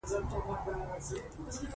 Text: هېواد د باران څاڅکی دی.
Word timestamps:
هېواد 0.03 0.59
د 0.65 0.65
باران 0.65 0.99
څاڅکی 1.05 1.41
دی. 1.67 1.67